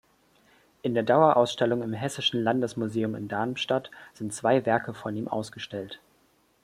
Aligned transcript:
In 0.81 0.95
der 0.95 1.03
Dauerausstellung 1.03 1.83
im 1.83 1.93
Hessischen 1.93 2.41
Landesmuseum 2.41 3.13
in 3.13 3.27
Darmstadt 3.27 3.91
sind 4.15 4.33
zwei 4.33 4.65
Werke 4.65 4.95
von 4.95 5.15
ihm 5.15 5.27
ausgestellt. 5.27 5.99